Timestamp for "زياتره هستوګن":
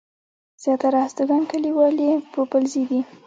0.63-1.41